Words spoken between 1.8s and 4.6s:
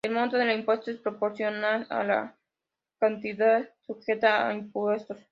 a la cantidad sujeta a